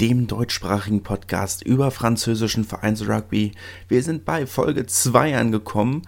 dem 0.00 0.26
deutschsprachigen 0.26 1.02
Podcast 1.02 1.62
über 1.62 1.90
französischen 1.90 2.64
Vereinsrugby. 2.64 3.52
Wir 3.88 4.02
sind 4.02 4.24
bei 4.24 4.46
Folge 4.46 4.86
2 4.86 5.36
angekommen 5.36 6.02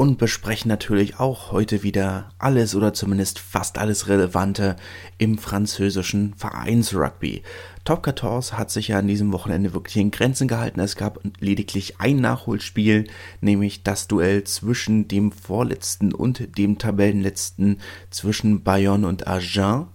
und 0.00 0.16
besprechen 0.16 0.70
natürlich 0.70 1.20
auch 1.20 1.52
heute 1.52 1.82
wieder 1.82 2.30
alles 2.38 2.74
oder 2.74 2.94
zumindest 2.94 3.38
fast 3.38 3.76
alles 3.76 4.08
Relevante 4.08 4.76
im 5.18 5.36
französischen 5.36 6.32
Vereinsrugby. 6.38 7.42
Top 7.84 8.06
14 8.06 8.56
hat 8.56 8.70
sich 8.70 8.88
ja 8.88 8.98
an 8.98 9.08
diesem 9.08 9.30
Wochenende 9.30 9.74
wirklich 9.74 9.98
in 9.98 10.10
Grenzen 10.10 10.48
gehalten. 10.48 10.80
Es 10.80 10.96
gab 10.96 11.20
lediglich 11.38 12.00
ein 12.00 12.16
Nachholspiel, 12.16 13.08
nämlich 13.42 13.82
das 13.82 14.08
Duell 14.08 14.44
zwischen 14.44 15.06
dem 15.06 15.32
Vorletzten 15.32 16.14
und 16.14 16.56
dem 16.56 16.78
Tabellenletzten 16.78 17.78
zwischen 18.08 18.62
Bayonne 18.62 19.06
und 19.06 19.26
Agen. 19.26 19.88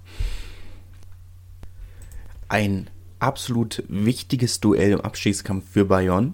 Ein 2.48 2.90
absolut 3.20 3.84
wichtiges 3.88 4.59
Duell 4.59 4.91
im 4.91 5.02
Abstiegskampf 5.02 5.66
für 5.72 5.85
Bayonne. 5.85 6.34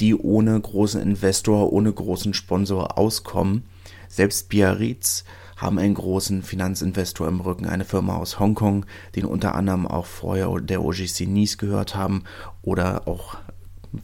die 0.00 0.14
ohne 0.14 0.60
großen 0.60 1.00
Investor, 1.00 1.72
ohne 1.72 1.92
großen 1.92 2.34
Sponsor 2.34 2.98
auskommen. 2.98 3.64
Selbst 4.08 4.48
Biarritz 4.48 5.24
haben 5.56 5.78
einen 5.78 5.94
großen 5.94 6.42
Finanzinvestor 6.42 7.26
im 7.28 7.40
Rücken, 7.40 7.66
eine 7.66 7.84
Firma 7.84 8.16
aus 8.16 8.38
Hongkong, 8.38 8.84
den 9.14 9.24
unter 9.24 9.54
anderem 9.54 9.86
auch 9.86 10.06
vorher 10.06 10.60
der 10.60 10.82
OGC 10.82 11.26
Nice 11.26 11.58
gehört 11.58 11.94
haben 11.94 12.24
oder 12.62 13.08
auch 13.08 13.36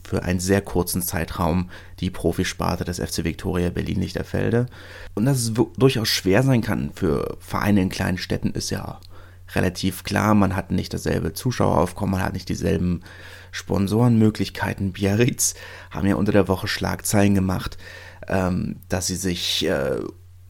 für 0.03 0.23
einen 0.23 0.39
sehr 0.39 0.61
kurzen 0.61 1.01
Zeitraum 1.01 1.69
die 1.99 2.09
Profisparte 2.09 2.83
des 2.83 2.99
FC 2.99 3.23
Viktoria 3.23 3.69
Berlin-Lichterfelde. 3.69 4.65
Und 5.13 5.25
dass 5.25 5.37
es 5.37 5.53
durchaus 5.77 6.07
schwer 6.07 6.41
sein 6.41 6.61
kann 6.61 6.91
für 6.93 7.37
Vereine 7.39 7.81
in 7.81 7.89
kleinen 7.89 8.17
Städten, 8.17 8.51
ist 8.51 8.71
ja 8.71 8.99
relativ 9.55 10.03
klar. 10.03 10.33
Man 10.33 10.55
hat 10.55 10.71
nicht 10.71 10.93
dasselbe 10.93 11.33
Zuschaueraufkommen, 11.33 12.13
man 12.13 12.23
hat 12.23 12.33
nicht 12.33 12.49
dieselben 12.49 13.01
Sponsorenmöglichkeiten. 13.51 14.93
Biarritz 14.93 15.53
haben 15.91 16.07
ja 16.07 16.15
unter 16.15 16.31
der 16.31 16.47
Woche 16.47 16.67
Schlagzeilen 16.67 17.35
gemacht, 17.35 17.77
ähm, 18.27 18.77
dass 18.89 19.07
sie 19.07 19.15
sich 19.15 19.65
äh, 19.67 19.97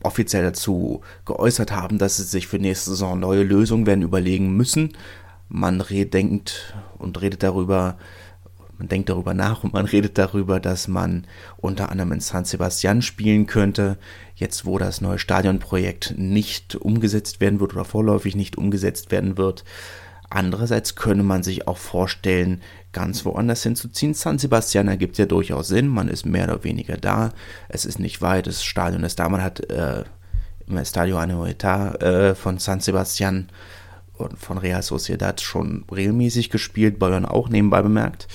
offiziell 0.03 0.43
dazu 0.43 1.01
geäußert 1.25 1.71
haben, 1.71 1.97
dass 1.97 2.17
sie 2.17 2.23
sich 2.23 2.47
für 2.47 2.59
nächste 2.59 2.91
Saison 2.91 3.19
neue 3.19 3.43
Lösungen 3.43 3.85
werden 3.85 4.03
überlegen 4.03 4.55
müssen. 4.55 4.93
Man 5.49 5.83
denkt 5.89 6.75
und 6.97 7.21
redet 7.21 7.43
darüber, 7.43 7.97
man 8.77 8.87
denkt 8.87 9.09
darüber 9.09 9.33
nach 9.33 9.63
und 9.63 9.73
man 9.73 9.85
redet 9.93 10.17
darüber, 10.17 10.59
dass 10.59 10.87
man 10.87 11.25
unter 11.57 11.89
anderem 11.89 12.13
in 12.13 12.19
San 12.19 12.45
Sebastian 12.45 13.01
spielen 13.01 13.45
könnte. 13.45 13.97
Jetzt, 14.35 14.65
wo 14.65 14.77
das 14.77 15.01
neue 15.01 15.19
Stadionprojekt 15.19 16.15
nicht 16.17 16.75
umgesetzt 16.75 17.39
werden 17.39 17.59
wird 17.59 17.73
oder 17.73 17.85
vorläufig 17.85 18.35
nicht 18.35 18.57
umgesetzt 18.57 19.11
werden 19.11 19.37
wird. 19.37 19.63
Andererseits 20.33 20.95
könne 20.95 21.21
man 21.21 21.43
sich 21.43 21.67
auch 21.67 21.77
vorstellen, 21.77 22.63
ganz 22.91 23.23
woanders 23.23 23.61
hinzuziehen. 23.61 24.15
San 24.15 24.39
Sebastian 24.39 24.87
ergibt 24.87 25.19
ja 25.19 25.27
durchaus 25.27 25.67
Sinn. 25.67 25.87
Man 25.87 26.07
ist 26.07 26.25
mehr 26.25 26.45
oder 26.45 26.63
weniger 26.63 26.97
da. 26.97 27.33
Es 27.69 27.85
ist 27.85 27.99
nicht 27.99 28.19
weit, 28.23 28.47
das 28.47 28.63
Stadion 28.63 29.03
ist 29.03 29.19
da. 29.19 29.29
Man 29.29 29.43
hat 29.43 29.59
äh, 29.69 30.03
im 30.67 30.77
Estadio 30.77 31.19
Anoeta 31.19 31.93
äh, 31.97 32.33
von 32.33 32.57
San 32.57 32.79
Sebastian 32.79 33.49
und 34.13 34.39
von 34.39 34.57
Real 34.57 34.81
Sociedad 34.81 35.39
schon 35.39 35.85
regelmäßig 35.93 36.49
gespielt. 36.49 36.97
Bayern 36.97 37.27
auch 37.27 37.49
nebenbei 37.49 37.83
bemerkt. 37.83 38.27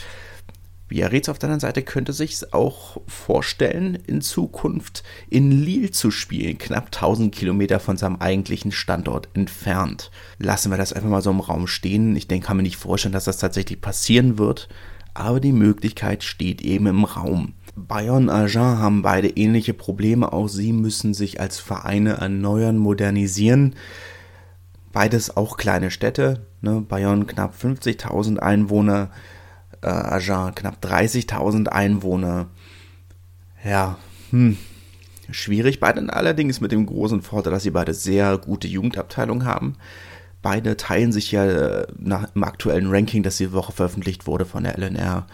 Biarritz 0.89 1.29
auf 1.29 1.39
der 1.39 1.49
anderen 1.49 1.61
Seite 1.61 1.83
könnte 1.83 2.13
sich 2.13 2.53
auch 2.53 3.01
vorstellen, 3.07 3.99
in 4.07 4.21
Zukunft 4.23 5.03
in 5.29 5.51
Lille 5.51 5.91
zu 5.91 6.11
spielen, 6.11 6.59
knapp 6.59 6.87
1000 6.87 7.35
Kilometer 7.35 7.79
von 7.79 7.97
seinem 7.97 8.17
eigentlichen 8.17 8.73
Standort 8.73 9.29
entfernt. 9.35 10.11
Lassen 10.39 10.71
wir 10.71 10.79
das 10.79 10.93
einfach 10.93 11.11
mal 11.11 11.23
so 11.23 11.31
im 11.31 11.41
Raum 11.41 11.67
stehen. 11.67 12.17
Ich 12.17 12.27
denke, 12.27 12.47
kann 12.47 12.57
mir 12.57 12.63
nicht 12.63 12.77
vorstellen, 12.77 13.13
dass 13.13 13.25
das 13.25 13.39
tatsächlich 13.39 13.81
passieren 13.81 14.39
wird, 14.39 14.69
aber 15.13 15.41
die 15.41 15.53
Möglichkeit 15.53 16.25
steht 16.25 16.63
eben 16.63 16.87
im 16.87 17.05
Raum. 17.05 17.55
Bayern 17.77 18.25
und 18.25 18.31
Agen 18.31 18.79
haben 18.79 19.03
beide 19.03 19.29
ähnliche 19.29 19.75
Probleme, 19.75 20.33
auch 20.33 20.49
sie 20.49 20.73
müssen 20.73 21.15
sich 21.15 21.41
als 21.41 21.59
Vereine 21.59 22.15
erneuern, 22.15 22.77
modernisieren. 22.77 23.77
Beides 24.93 25.37
auch 25.37 25.57
kleine 25.57 25.91
Städte, 25.91 26.47
ne? 26.61 26.81
Bayern 26.81 27.27
knapp 27.27 27.55
50.000 27.55 28.39
Einwohner, 28.39 29.11
äh, 29.83 29.89
Agen 29.89 30.55
knapp 30.55 30.83
30.000 30.83 31.69
Einwohner. 31.69 32.49
Ja, 33.65 33.99
hm, 34.31 34.57
schwierig. 35.31 35.81
Beide 35.81 36.13
allerdings 36.13 36.61
mit 36.61 36.73
dem 36.73 36.87
großen 36.87 37.23
Vorteil, 37.23 37.53
dass 37.53 37.63
sie 37.63 37.71
beide 37.71 37.95
sehr 37.95 38.39
gute 38.39 38.69
Jugendabteilungen 38.69 39.45
haben. 39.47 39.77
Beide 40.43 40.77
teilen 40.77 41.13
sich 41.13 41.33
ja 41.33 41.45
äh, 41.45 41.87
nach, 41.99 42.35
im 42.35 42.45
aktuellen 42.45 42.91
Ranking, 42.91 43.23
das 43.23 43.39
die 43.39 43.53
Woche 43.53 43.73
veröffentlicht 43.73 44.27
wurde 44.27 44.45
von 44.45 44.65
der 44.65 44.79
LNR, 44.79 45.27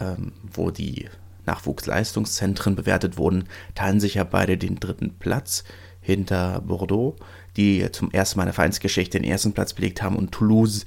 ähm, 0.00 0.32
wo 0.52 0.70
die 0.70 1.08
Nachwuchsleistungszentren 1.46 2.76
bewertet 2.76 3.16
wurden, 3.16 3.44
teilen 3.74 4.00
sich 4.00 4.14
ja 4.14 4.24
beide 4.24 4.58
den 4.58 4.80
dritten 4.80 5.18
Platz 5.18 5.64
hinter 6.00 6.60
Bordeaux, 6.60 7.16
die 7.56 7.90
zum 7.92 8.10
ersten 8.10 8.38
Mal 8.38 8.44
in 8.44 8.48
der 8.48 8.54
Vereinsgeschichte 8.54 9.20
den 9.20 9.30
ersten 9.30 9.52
Platz 9.52 9.72
belegt 9.72 10.02
haben 10.02 10.16
und 10.16 10.32
Toulouse, 10.32 10.84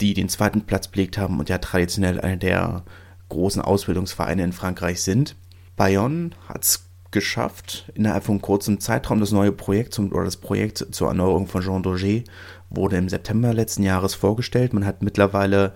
die 0.00 0.14
den 0.14 0.28
zweiten 0.28 0.62
Platz 0.62 0.88
belegt 0.88 1.18
haben 1.18 1.38
und 1.38 1.48
ja 1.48 1.58
traditionell 1.58 2.20
eine 2.20 2.38
der 2.38 2.84
großen 3.28 3.62
Ausbildungsvereine 3.62 4.44
in 4.44 4.52
Frankreich 4.52 5.02
sind. 5.02 5.36
Bayonne 5.76 6.30
hat 6.48 6.64
es 6.64 6.88
geschafft, 7.10 7.90
innerhalb 7.94 8.24
von 8.24 8.42
kurzem 8.42 8.80
Zeitraum 8.80 9.20
das 9.20 9.32
neue 9.32 9.52
Projekt 9.52 9.94
zum, 9.94 10.12
oder 10.12 10.24
das 10.24 10.36
Projekt 10.36 10.86
zur 10.90 11.08
Erneuerung 11.08 11.46
von 11.46 11.62
Jean 11.62 11.82
Daugé 11.82 12.24
wurde 12.68 12.96
im 12.96 13.08
September 13.08 13.54
letzten 13.54 13.82
Jahres 13.82 14.14
vorgestellt. 14.14 14.74
Man 14.74 14.84
hat 14.84 15.02
mittlerweile 15.02 15.72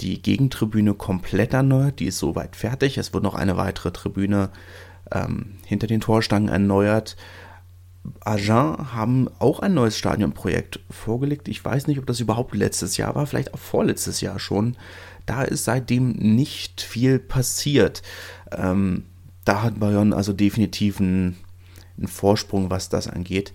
die 0.00 0.20
Gegentribüne 0.20 0.92
komplett 0.92 1.54
erneuert, 1.54 2.00
die 2.00 2.06
ist 2.06 2.18
soweit 2.18 2.56
fertig. 2.56 2.98
Es 2.98 3.14
wird 3.14 3.24
noch 3.24 3.34
eine 3.34 3.56
weitere 3.56 3.90
Tribüne 3.90 4.50
ähm, 5.10 5.56
hinter 5.64 5.86
den 5.86 6.00
Torstangen 6.00 6.50
erneuert. 6.50 7.16
Agen 8.24 8.92
haben 8.92 9.28
auch 9.38 9.60
ein 9.60 9.74
neues 9.74 9.98
Stadionprojekt 9.98 10.80
vorgelegt. 10.90 11.48
Ich 11.48 11.64
weiß 11.64 11.86
nicht, 11.86 11.98
ob 11.98 12.06
das 12.06 12.20
überhaupt 12.20 12.54
letztes 12.54 12.96
Jahr 12.96 13.14
war, 13.14 13.26
vielleicht 13.26 13.54
auch 13.54 13.58
vorletztes 13.58 14.20
Jahr 14.20 14.38
schon. 14.38 14.76
Da 15.24 15.42
ist 15.42 15.64
seitdem 15.64 16.10
nicht 16.12 16.80
viel 16.80 17.18
passiert. 17.18 18.02
Ähm, 18.52 19.04
da 19.44 19.62
hat 19.62 19.80
Bayern 19.80 20.12
also 20.12 20.32
definitiv 20.32 21.00
einen, 21.00 21.36
einen 21.96 22.08
Vorsprung, 22.08 22.70
was 22.70 22.88
das 22.88 23.08
angeht. 23.08 23.52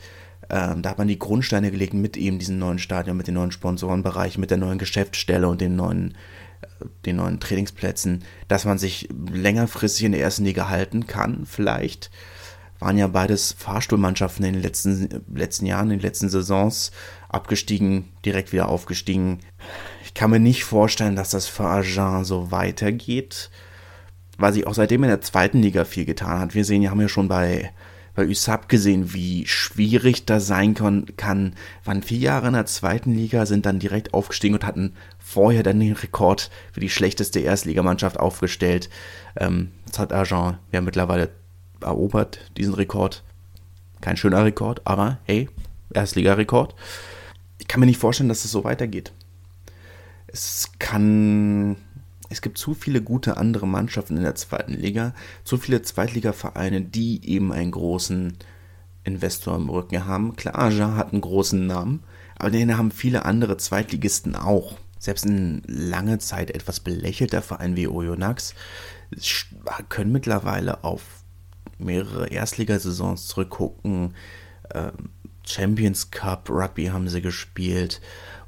Ähm, 0.50 0.82
da 0.82 0.92
hat 0.92 0.98
man 0.98 1.08
die 1.08 1.20
Grundsteine 1.20 1.72
gelegt 1.72 1.94
mit 1.94 2.18
eben 2.18 2.40
diesem 2.40 2.60
neuen 2.60 2.80
Stadion, 2.80 3.18
mit 3.18 3.28
den 3.28 3.36
neuen 3.36 3.52
Sponsorenbereichen, 3.52 4.42
mit 4.42 4.52
der 4.52 4.58
neuen 4.58 4.80
Geschäftsstelle 4.80 5.48
und 5.48 5.62
den 5.62 5.76
neuen, 5.76 6.16
äh, 6.62 6.86
den 7.06 7.18
neuen 7.18 7.40
Trainingsplätzen, 7.40 8.24
dass 8.48 8.66
man 8.66 8.78
sich 8.78 9.08
längerfristig 9.32 10.06
in 10.06 10.12
der 10.12 10.22
ersten 10.22 10.44
Liga 10.44 10.68
halten 10.68 11.08
kann, 11.08 11.46
vielleicht. 11.46 12.12
Waren 12.82 12.98
ja 12.98 13.08
beides 13.08 13.54
Fahrstuhlmannschaften 13.54 14.44
in 14.44 14.54
den 14.54 14.62
letzten, 14.64 15.24
letzten 15.34 15.68
Jahren, 15.68 15.92
in 15.92 16.00
den 16.00 16.02
letzten 16.02 16.30
Saisons 16.30 16.92
abgestiegen, 17.30 18.10
direkt 18.26 18.52
wieder 18.52 18.70
aufgestiegen. 18.70 19.40
Ich 20.04 20.16
kann 20.16 20.32
mir 20.32 20.40
nicht 20.40 20.66
vorstellen, 20.66 21.16
dass 21.16 21.30
das 21.30 21.46
für 21.46 21.66
Agen 21.66 22.26
so 22.26 22.52
weitergeht, 22.52 23.52
weil 24.38 24.52
sich 24.52 24.66
auch 24.66 24.74
seitdem 24.74 25.04
in 25.04 25.10
der 25.10 25.22
zweiten 25.22 25.62
Liga 25.62 25.86
viel 25.86 26.06
getan 26.06 26.40
hat. 26.40 26.56
Wir 26.56 26.66
sehen 26.66 26.82
ja, 26.82 26.90
haben 26.90 27.00
ja 27.00 27.08
schon 27.08 27.28
bei 27.28 27.72
bei 28.14 28.28
USAP 28.28 28.68
gesehen, 28.68 29.14
wie 29.14 29.48
schwierig 29.48 30.26
das 30.26 30.48
sein 30.48 30.76
kann. 30.76 31.56
Waren 31.86 32.04
vier 32.04 32.18
Jahre 32.18 32.48
in 32.48 32.54
der 32.54 32.66
zweiten 32.66 33.14
Liga, 33.14 33.46
sind 33.46 33.66
dann 33.66 33.80
direkt 33.80 34.14
aufgestiegen 34.14 34.56
und 34.56 34.66
hatten 34.66 34.96
vorher 35.18 35.64
dann 35.64 35.80
den 35.80 35.94
Rekord 35.94 36.50
für 36.74 36.82
die 36.82 36.90
schlechteste 36.90 37.40
Erstligamannschaft 37.40 38.20
aufgestellt. 38.20 38.90
Ähm, 39.38 39.72
das 39.88 40.00
hat 40.00 40.14
Argent 40.14 40.58
ja 40.72 40.82
mittlerweile 40.82 41.30
erobert, 41.84 42.40
diesen 42.58 42.74
Rekord. 42.74 43.24
Kein 44.02 44.18
schöner 44.18 44.44
Rekord, 44.44 44.82
aber 44.86 45.20
hey, 45.24 45.50
Erstligarekord. 45.94 46.76
Ich 47.60 47.68
kann 47.68 47.80
mir 47.80 47.86
nicht 47.86 48.00
vorstellen, 48.00 48.30
dass 48.30 48.46
es 48.46 48.52
so 48.52 48.64
weitergeht. 48.64 49.12
Es 50.28 50.72
kann 50.80 51.78
es 52.32 52.42
gibt 52.42 52.58
zu 52.58 52.74
viele 52.74 53.02
gute 53.02 53.36
andere 53.36 53.68
Mannschaften 53.68 54.16
in 54.16 54.24
der 54.24 54.36
zweiten 54.36 54.74
Liga, 54.74 55.14
zu 55.44 55.58
viele 55.58 55.82
Zweitligavereine, 55.82 56.80
die 56.82 57.28
eben 57.28 57.52
einen 57.52 57.72
großen 57.72 58.38
Investor 59.04 59.58
im 59.58 59.70
Rücken 59.70 60.06
haben. 60.06 60.38
Klar, 60.38 60.58
Aja 60.58 60.96
hat 60.96 61.12
einen 61.12 61.20
großen 61.20 61.68
Namen, 61.68 62.04
aber 62.38 62.50
den 62.50 62.78
haben 62.78 62.92
viele 62.92 63.26
andere 63.26 63.58
Zweitligisten 63.58 64.38
auch. 64.38 64.78
Selbst 64.98 65.26
ein 65.26 65.62
lange 65.66 66.20
Zeit 66.20 66.52
etwas 66.52 66.80
belächelter 66.80 67.42
Verein 67.42 67.76
wie 67.76 67.88
Oyonnax 67.88 68.56
können 69.90 70.14
mittlerweile 70.14 70.86
auf 70.86 71.02
mehrere 71.84 72.28
Erstligasaisons 72.28 73.28
zurückgucken. 73.28 74.16
Ähm, 74.74 75.10
Champions 75.46 76.12
Cup 76.12 76.50
Rugby 76.50 76.88
haben 76.88 77.10
sie 77.10 77.22
gespielt 77.22 78.02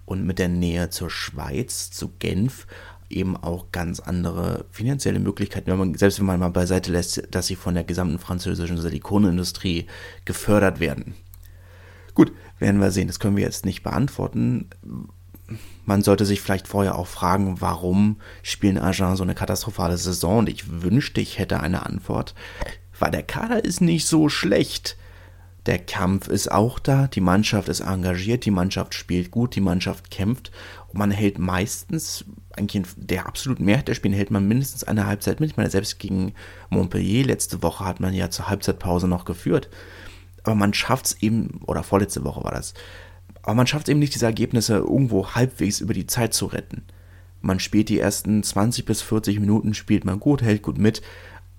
und 0.05 0.25
mit 0.25 0.39
der 0.39 0.49
Nähe 0.49 0.89
zur 0.89 1.09
Schweiz, 1.09 1.91
zu 1.91 2.09
Genf, 2.19 2.67
eben 3.09 3.37
auch 3.37 3.71
ganz 3.71 3.99
andere 3.99 4.65
finanzielle 4.71 5.19
Möglichkeiten, 5.19 5.67
wenn 5.67 5.77
man, 5.77 5.95
selbst 5.95 6.19
wenn 6.19 6.25
man 6.25 6.39
mal 6.39 6.49
beiseite 6.49 6.91
lässt, 6.91 7.23
dass 7.31 7.47
sie 7.47 7.55
von 7.55 7.73
der 7.73 7.83
gesamten 7.83 8.19
französischen 8.19 8.77
Silikonindustrie 8.77 9.87
gefördert 10.25 10.79
werden. 10.79 11.15
Gut, 12.13 12.31
werden 12.59 12.81
wir 12.81 12.91
sehen, 12.91 13.07
das 13.07 13.19
können 13.19 13.37
wir 13.37 13.43
jetzt 13.43 13.65
nicht 13.65 13.83
beantworten. 13.83 14.69
Man 15.85 16.01
sollte 16.01 16.25
sich 16.25 16.41
vielleicht 16.41 16.67
vorher 16.67 16.95
auch 16.97 17.07
fragen, 17.07 17.59
warum 17.59 18.19
spielen 18.41 18.77
Agen 18.77 19.15
so 19.15 19.23
eine 19.23 19.35
katastrophale 19.35 19.97
Saison? 19.97 20.39
Und 20.39 20.49
ich 20.49 20.81
wünschte, 20.81 21.21
ich 21.21 21.37
hätte 21.37 21.59
eine 21.59 21.85
Antwort, 21.85 22.33
weil 23.03 23.11
der 23.11 23.23
Kader 23.23 23.65
ist 23.65 23.81
nicht 23.81 24.07
so 24.07 24.29
schlecht. 24.29 24.95
Der 25.65 25.77
Kampf 25.77 26.29
ist 26.29 26.49
auch 26.49 26.79
da, 26.79 27.07
die 27.07 27.19
Mannschaft 27.19 27.67
ist 27.67 27.81
engagiert, 27.81 28.45
die 28.45 28.51
Mannschaft 28.51 28.93
spielt 28.93 29.29
gut, 29.29 29.57
die 29.57 29.61
Mannschaft 29.61 30.09
kämpft 30.09 30.51
und 30.87 30.99
man 30.99 31.11
hält 31.11 31.37
meistens, 31.37 32.23
eigentlich 32.55 32.85
in 32.85 33.05
der 33.07 33.27
absoluten 33.27 33.65
Mehrheit 33.65 33.89
der 33.89 33.95
Spiele 33.95 34.15
hält 34.15 34.31
man 34.31 34.47
mindestens 34.47 34.85
eine 34.85 35.05
Halbzeit 35.05 35.41
mit. 35.41 35.49
Ich 35.49 35.57
meine, 35.57 35.69
selbst 35.69 35.99
gegen 35.99 36.33
Montpellier 36.69 37.25
letzte 37.25 37.61
Woche 37.61 37.83
hat 37.83 37.99
man 37.99 38.13
ja 38.13 38.29
zur 38.29 38.47
Halbzeitpause 38.47 39.09
noch 39.09 39.25
geführt. 39.25 39.69
Aber 40.43 40.55
man 40.55 40.73
schafft 40.73 41.07
es 41.07 41.21
eben, 41.21 41.59
oder 41.65 41.83
vorletzte 41.83 42.23
Woche 42.23 42.45
war 42.45 42.53
das, 42.53 42.73
aber 43.41 43.55
man 43.55 43.67
schafft 43.67 43.89
es 43.89 43.91
eben 43.91 43.99
nicht, 43.99 44.15
diese 44.15 44.27
Ergebnisse 44.27 44.75
irgendwo 44.75 45.27
halbwegs 45.35 45.81
über 45.81 45.93
die 45.93 46.07
Zeit 46.07 46.33
zu 46.33 46.45
retten. 46.45 46.83
Man 47.41 47.59
spielt 47.59 47.89
die 47.89 47.99
ersten 47.99 48.43
20 48.43 48.85
bis 48.85 49.01
40 49.01 49.41
Minuten, 49.41 49.73
spielt 49.73 50.05
man 50.05 50.21
gut, 50.21 50.41
hält 50.41 50.61
gut 50.61 50.77
mit 50.77 51.01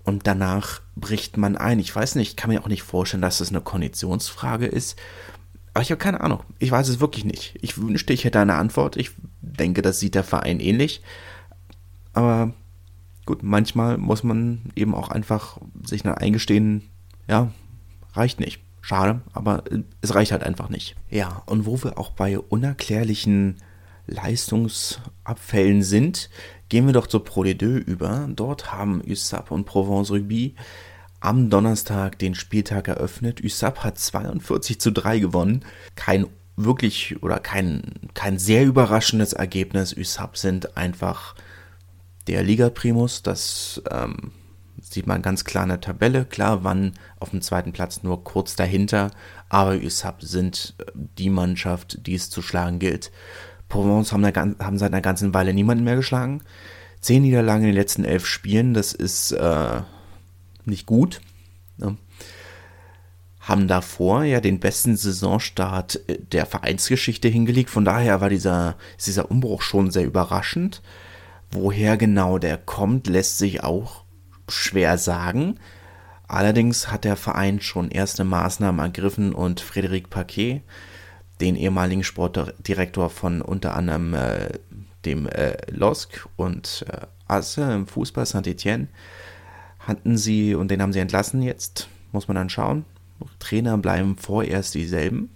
und 0.05 0.27
danach 0.27 0.81
bricht 0.95 1.35
man 1.35 1.57
ein. 1.57 1.79
Ich 1.79 1.93
weiß 1.93 2.15
nicht, 2.15 2.29
ich 2.29 2.35
kann 2.35 2.51
mir 2.51 2.61
auch 2.61 2.67
nicht 2.67 2.83
vorstellen, 2.83 3.21
dass 3.21 3.39
das 3.39 3.49
eine 3.49 3.61
Konditionsfrage 3.61 4.67
ist. 4.67 4.97
Aber 5.73 5.81
ich 5.81 5.91
habe 5.91 5.99
keine 5.99 6.21
Ahnung. 6.21 6.41
Ich 6.59 6.71
weiß 6.71 6.87
es 6.87 6.99
wirklich 6.99 7.25
nicht. 7.25 7.57
Ich 7.61 7.77
wünschte, 7.77 8.13
ich 8.13 8.23
hätte 8.23 8.39
eine 8.39 8.55
Antwort. 8.55 8.95
Ich 8.95 9.11
denke, 9.41 9.81
das 9.81 9.99
sieht 9.99 10.15
der 10.15 10.23
Verein 10.23 10.59
ähnlich. 10.59 11.01
Aber 12.13 12.53
gut, 13.25 13.43
manchmal 13.43 13.97
muss 13.97 14.23
man 14.23 14.71
eben 14.75 14.95
auch 14.95 15.09
einfach 15.09 15.57
sich 15.83 16.03
dann 16.03 16.15
eingestehen, 16.15 16.83
ja, 17.27 17.51
reicht 18.13 18.39
nicht. 18.39 18.61
Schade, 18.81 19.21
aber 19.33 19.63
es 20.01 20.13
reicht 20.13 20.31
halt 20.31 20.43
einfach 20.43 20.69
nicht. 20.69 20.95
Ja, 21.09 21.41
und 21.47 21.65
wo 21.65 21.83
wir 21.83 21.97
auch 21.97 22.11
bei 22.11 22.37
unerklärlichen 22.37 23.57
Leistungsabfällen 24.07 25.83
sind, 25.83 26.29
Gehen 26.69 26.87
wir 26.87 26.93
doch 26.93 27.07
zur 27.07 27.23
Pro 27.23 27.41
D2 27.41 27.77
über. 27.77 28.27
Dort 28.31 28.73
haben 28.73 29.01
USAP 29.07 29.51
und 29.51 29.65
Provence 29.65 30.09
Rugby 30.09 30.55
am 31.19 31.49
Donnerstag 31.49 32.17
den 32.17 32.33
Spieltag 32.33 32.87
eröffnet. 32.87 33.43
USAP 33.43 33.83
hat 33.83 33.99
42 33.99 34.79
zu 34.79 34.91
3 34.91 35.19
gewonnen. 35.19 35.63
Kein 35.95 36.27
wirklich 36.55 37.21
oder 37.21 37.39
kein, 37.39 37.83
kein 38.13 38.39
sehr 38.39 38.65
überraschendes 38.65 39.33
Ergebnis. 39.33 39.95
USAP 39.95 40.37
sind 40.37 40.75
einfach 40.75 41.35
der 42.27 42.41
Liga-Primus. 42.41 43.21
Das 43.21 43.83
ähm, 43.91 44.31
sieht 44.81 45.05
man 45.05 45.21
ganz 45.21 45.45
klar 45.45 45.63
in 45.63 45.69
der 45.69 45.81
Tabelle. 45.81 46.25
Klar, 46.25 46.63
waren 46.63 46.93
auf 47.19 47.29
dem 47.29 47.43
zweiten 47.43 47.73
Platz 47.73 48.01
nur 48.01 48.23
kurz 48.23 48.55
dahinter, 48.55 49.11
aber 49.49 49.75
USAP 49.75 50.23
sind 50.23 50.73
die 50.95 51.29
Mannschaft, 51.29 52.07
die 52.07 52.15
es 52.15 52.31
zu 52.31 52.41
schlagen 52.41 52.79
gilt. 52.79 53.11
Provence 53.69 54.11
haben, 54.11 54.23
eine, 54.23 54.55
haben 54.59 54.77
seit 54.77 54.93
einer 54.93 55.01
ganzen 55.01 55.33
Weile 55.33 55.53
niemanden 55.53 55.83
mehr 55.83 55.95
geschlagen. 55.95 56.41
Zehn 57.01 57.21
Niederlagen 57.21 57.63
in 57.63 57.69
den 57.69 57.75
letzten 57.75 58.03
elf 58.03 58.25
Spielen, 58.25 58.73
das 58.73 58.93
ist 58.93 59.31
äh, 59.31 59.81
nicht 60.65 60.85
gut. 60.85 61.21
Ne? 61.77 61.97
Haben 63.39 63.67
davor 63.67 64.23
ja 64.23 64.41
den 64.41 64.59
besten 64.59 64.97
Saisonstart 64.97 65.99
äh, 66.07 66.19
der 66.19 66.45
Vereinsgeschichte 66.45 67.27
hingelegt. 67.27 67.69
Von 67.69 67.85
daher 67.85 68.21
war 68.21 68.29
dieser, 68.29 68.75
dieser 69.05 69.29
Umbruch 69.29 69.61
schon 69.61 69.91
sehr 69.91 70.05
überraschend. 70.05 70.81
Woher 71.51 71.97
genau 71.97 72.37
der 72.37 72.57
kommt, 72.57 73.07
lässt 73.07 73.37
sich 73.37 73.63
auch 73.63 74.03
schwer 74.49 74.97
sagen. 74.97 75.59
Allerdings 76.27 76.91
hat 76.91 77.03
der 77.03 77.15
Verein 77.15 77.61
schon 77.61 77.91
erste 77.91 78.23
Maßnahmen 78.23 78.83
ergriffen 78.83 79.33
und 79.33 79.61
Frédéric 79.61 80.07
Paquet, 80.09 80.63
den 81.41 81.55
ehemaligen 81.55 82.03
Sportdirektor 82.03 83.09
von 83.09 83.41
unter 83.41 83.75
anderem 83.75 84.13
äh, 84.13 84.49
dem 85.05 85.27
äh, 85.27 85.57
LOSC 85.69 86.27
und 86.35 86.85
äh, 86.89 87.05
Asse 87.27 87.73
im 87.73 87.87
Fußball 87.87 88.25
Saint-Etienne, 88.25 88.87
hatten 89.79 90.17
sie, 90.17 90.55
und 90.55 90.71
den 90.71 90.81
haben 90.81 90.93
sie 90.93 90.99
entlassen 90.99 91.41
jetzt, 91.41 91.89
muss 92.11 92.27
man 92.27 92.35
dann 92.35 92.49
schauen. 92.49 92.85
Trainer 93.39 93.77
bleiben 93.77 94.17
vorerst 94.17 94.73
dieselben. 94.73 95.29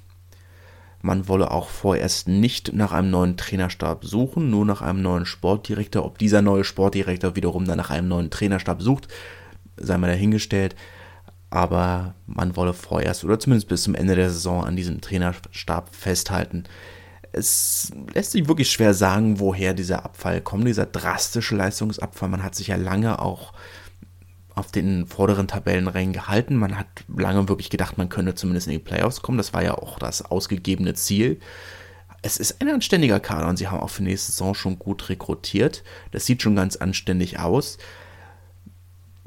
Man 1.01 1.27
wolle 1.27 1.51
auch 1.51 1.69
vorerst 1.69 2.27
nicht 2.27 2.73
nach 2.73 2.91
einem 2.91 3.09
neuen 3.09 3.37
Trainerstab 3.37 4.03
suchen, 4.03 4.49
nur 4.49 4.65
nach 4.65 4.81
einem 4.81 5.01
neuen 5.01 5.25
Sportdirektor. 5.25 6.03
Ob 6.03 6.17
dieser 6.17 6.41
neue 6.41 6.65
Sportdirektor 6.65 7.35
wiederum 7.35 7.65
dann 7.65 7.77
nach 7.77 7.89
einem 7.89 8.09
neuen 8.09 8.29
Trainerstab 8.29 8.81
sucht, 8.81 9.07
sei 9.77 9.97
mal 9.97 10.07
dahingestellt 10.07 10.75
aber 11.49 12.13
man 12.27 12.55
wolle 12.55 12.73
vorerst 12.73 13.23
oder 13.23 13.39
zumindest 13.39 13.67
bis 13.67 13.83
zum 13.83 13.95
Ende 13.95 14.15
der 14.15 14.29
Saison 14.29 14.63
an 14.63 14.75
diesem 14.75 15.01
Trainerstab 15.01 15.95
festhalten. 15.95 16.65
Es 17.31 17.91
lässt 18.13 18.31
sich 18.31 18.47
wirklich 18.47 18.71
schwer 18.71 18.93
sagen, 18.93 19.39
woher 19.39 19.73
dieser 19.73 20.03
Abfall 20.05 20.41
kommt, 20.41 20.67
dieser 20.67 20.85
drastische 20.85 21.55
Leistungsabfall. 21.55 22.29
Man 22.29 22.43
hat 22.43 22.55
sich 22.55 22.67
ja 22.67 22.75
lange 22.75 23.19
auch 23.19 23.53
auf 24.55 24.71
den 24.71 25.07
vorderen 25.07 25.47
Tabellenrängen 25.47 26.13
gehalten. 26.13 26.55
Man 26.55 26.77
hat 26.77 26.87
lange 27.07 27.47
wirklich 27.47 27.69
gedacht, 27.69 27.97
man 27.97 28.09
könne 28.09 28.35
zumindest 28.35 28.67
in 28.67 28.73
die 28.73 28.79
Playoffs 28.79 29.21
kommen. 29.21 29.37
Das 29.37 29.53
war 29.53 29.63
ja 29.63 29.75
auch 29.75 29.99
das 29.99 30.23
ausgegebene 30.23 30.95
Ziel. 30.95 31.39
Es 32.21 32.37
ist 32.37 32.61
ein 32.61 32.67
anständiger 32.67 33.19
Kader 33.19 33.47
und 33.47 33.57
sie 33.57 33.69
haben 33.69 33.79
auch 33.79 33.89
für 33.89 34.03
nächste 34.03 34.31
Saison 34.31 34.53
schon 34.53 34.77
gut 34.77 35.07
rekrutiert. 35.09 35.83
Das 36.11 36.25
sieht 36.25 36.41
schon 36.41 36.55
ganz 36.55 36.75
anständig 36.75 37.39
aus 37.39 37.77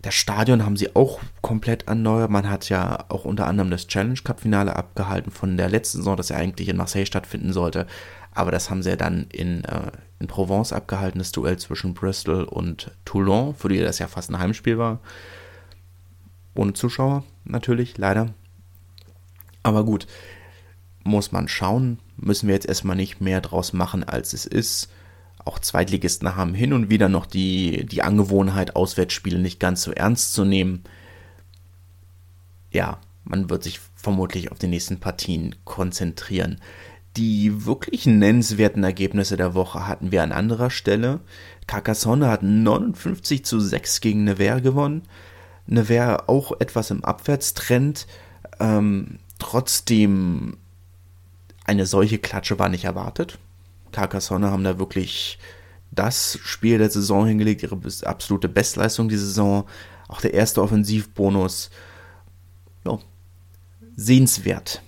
Das 0.02 0.14
Stadion 0.14 0.64
haben 0.64 0.76
sie 0.76 0.97
auch 0.97 1.21
komplett 1.40 1.87
erneuert. 1.87 2.30
Man 2.30 2.50
hat 2.50 2.68
ja 2.68 3.04
auch 3.09 3.25
unter 3.25 3.47
anderem 3.47 3.71
das 3.71 3.87
Challenge 3.87 4.18
Cup 4.23 4.40
Finale 4.40 4.75
abgehalten 4.75 5.30
von 5.30 5.56
der 5.56 5.68
letzten 5.68 5.99
Saison, 5.99 6.16
das 6.16 6.30
ja 6.30 6.37
eigentlich 6.37 6.68
in 6.68 6.76
Marseille 6.76 7.06
stattfinden 7.06 7.52
sollte. 7.52 7.87
Aber 8.32 8.50
das 8.50 8.68
haben 8.68 8.82
sie 8.82 8.90
ja 8.90 8.97
dann 8.97 9.26
in, 9.30 9.62
äh, 9.64 9.92
in 10.18 10.26
Provence 10.26 10.73
abgehalten, 10.73 11.21
das 11.21 11.30
Duell 11.30 11.56
zwischen 11.59 11.94
Bristol 11.94 12.42
und 12.44 12.90
Toulon, 13.04 13.54
für 13.54 13.68
die 13.68 13.78
das 13.78 14.00
ja 14.00 14.09
fast 14.09 14.30
ein 14.30 14.38
Heimspiel 14.40 14.76
war. 14.76 14.99
Ohne 16.54 16.73
Zuschauer 16.73 17.23
natürlich, 17.44 17.97
leider. 17.97 18.35
Aber 19.62 19.85
gut, 19.85 20.09
muss 21.04 21.30
man 21.30 21.47
schauen. 21.47 21.99
Müssen 22.16 22.49
wir 22.49 22.54
jetzt 22.54 22.68
erstmal 22.68 22.97
nicht 22.97 23.21
mehr 23.21 23.40
draus 23.40 23.73
machen, 23.73 24.02
als 24.02 24.32
es 24.32 24.47
ist. 24.47 24.90
Auch 25.45 25.59
Zweitligisten 25.59 26.37
haben 26.37 26.55
hin 26.55 26.73
und 26.73 26.91
wieder 26.91 27.09
noch 27.09 27.27
die, 27.27 27.85
die 27.87 28.03
Angewohnheit, 28.03 28.77
Auswärtsspiele 28.77 29.39
nicht 29.39 29.59
ganz 29.59 29.83
so 29.83 29.93
ernst 29.93 30.35
zu 30.35 30.45
nehmen. 30.45 30.85
Ja, 32.71 32.99
man 33.25 33.51
wird 33.51 33.63
sich 33.63 33.81
vermutlich 33.95 34.51
auf 34.53 34.59
die 34.59 34.69
nächsten 34.69 35.01
Partien 35.01 35.57
konzentrieren. 35.65 36.61
Die 37.17 37.67
wirklich 37.67 38.07
nennenswerten 38.07 38.85
Ergebnisse 38.85 39.37
der 39.37 39.55
Woche 39.55 39.87
hatten 39.87 40.13
wir 40.13 40.23
an 40.23 40.33
anderer 40.33 40.71
Stelle. 40.71 41.21
Carcassonne 41.67 42.29
hat 42.29 42.43
59 42.43 43.45
zu 43.45 43.61
6 43.61 44.01
gegen 44.01 44.25
Nevers 44.25 44.63
gewonnen. 44.63 45.03
Nevers 45.67 46.29
auch 46.29 46.53
etwas 46.61 46.91
im 46.91 47.05
Abwärtstrend. 47.05 48.07
Ähm, 48.61 49.19
trotzdem 49.39 50.57
eine 51.65 51.87
solche 51.87 52.19
Klatsche 52.19 52.59
war 52.59 52.69
nicht 52.69 52.85
erwartet. 52.85 53.39
Carcassonne 53.93 54.51
haben 54.51 54.65
da 54.65 54.79
wirklich 54.79 55.39
das 55.91 56.39
Spiel 56.43 56.79
der 56.79 56.91
Saison 56.91 57.27
hingelegt, 57.27 57.63
ihre 57.63 57.79
absolute 58.05 58.49
Bestleistung 58.49 59.09
die 59.09 59.17
Saison. 59.17 59.65
Auch 60.09 60.21
der 60.21 60.35
erste 60.35 60.63
Offensivbonus. 60.63 61.71
Ja, 62.85 62.99
sehenswert. 63.97 64.83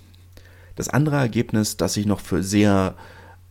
Das 0.75 0.89
andere 0.89 1.17
Ergebnis, 1.17 1.77
das 1.77 1.95
ich 1.95 2.05
noch 2.05 2.19
für 2.19 2.43
sehr 2.43 2.95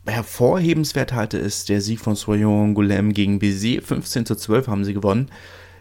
hervorhebenswert 0.07 1.15
halte, 1.15 1.39
ist 1.39 1.69
der 1.69 1.81
Sieg 1.81 2.01
von 2.01 2.17
Soyon 2.17 2.75
Goulem 2.75 3.15
gegen 3.15 3.39
Béziers. 3.39 3.83
15 3.83 4.27
zu 4.27 4.35
12 4.35 4.69
haben 4.69 4.85
sie 4.85 4.93
gewonnen. 4.93 5.31